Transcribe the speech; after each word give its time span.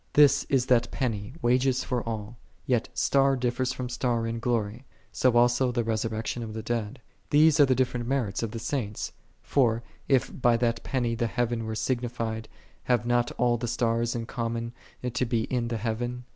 3 0.15 0.23
This 0.23 0.45
is 0.45 0.65
that 0.65 0.89
penny, 0.89 1.35
wages 1.43 1.83
for 1.83 2.01
all. 2.09 2.39
Yet" 2.65 2.89
star 3.07 3.35
differeth 3.35 3.71
from 3.71 3.87
star 3.87 4.25
in 4.25 4.41
^lory; 4.41 4.81
so 5.11 5.37
also 5.37 5.71
the 5.71 5.83
resurrection 5.83 6.41
of 6.41 6.55
the 6.55 6.63
dead."3 6.63 6.97
These 7.29 7.59
are 7.59 7.67
the 7.67 7.75
different 7.75 8.07
merits 8.07 8.41
of 8.41 8.49
the 8.49 8.57
Saints. 8.57 9.11
For, 9.43 9.83
if 10.07 10.33
by 10.41 10.57
that 10.57 10.81
penny 10.81 11.13
the 11.13 11.27
heaven 11.27 11.65
were 11.67 11.75
signified, 11.75 12.49
have 12.85 13.05
not 13.05 13.31
all 13.33 13.57
the 13.57 13.67
stars 13.67 14.15
in 14.15 14.25
common 14.25 14.73
to 15.03 15.23
be 15.27 15.43
in 15.53 15.67
the 15.67 15.77
heaven? 15.77 16.23